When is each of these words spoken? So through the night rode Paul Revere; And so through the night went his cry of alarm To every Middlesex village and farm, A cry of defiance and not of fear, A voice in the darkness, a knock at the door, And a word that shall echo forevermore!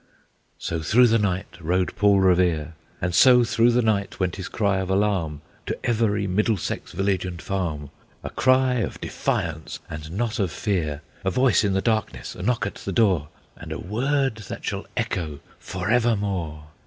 So 0.57 0.81
through 0.81 1.05
the 1.09 1.19
night 1.19 1.59
rode 1.61 1.95
Paul 1.95 2.21
Revere; 2.21 2.73
And 3.01 3.13
so 3.13 3.43
through 3.43 3.69
the 3.69 3.83
night 3.83 4.19
went 4.19 4.37
his 4.37 4.47
cry 4.49 4.77
of 4.79 4.89
alarm 4.89 5.41
To 5.67 5.77
every 5.83 6.25
Middlesex 6.25 6.91
village 6.91 7.23
and 7.23 7.39
farm, 7.39 7.91
A 8.23 8.31
cry 8.31 8.77
of 8.77 8.99
defiance 8.99 9.77
and 9.91 10.09
not 10.11 10.39
of 10.39 10.51
fear, 10.51 11.03
A 11.23 11.29
voice 11.29 11.63
in 11.63 11.73
the 11.73 11.83
darkness, 11.83 12.33
a 12.33 12.41
knock 12.41 12.65
at 12.65 12.75
the 12.77 12.91
door, 12.91 13.27
And 13.55 13.71
a 13.71 13.77
word 13.77 14.37
that 14.49 14.65
shall 14.65 14.87
echo 14.97 15.39
forevermore! 15.59 16.69